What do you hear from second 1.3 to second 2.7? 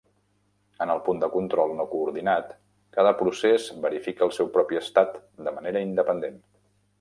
control no coordinat,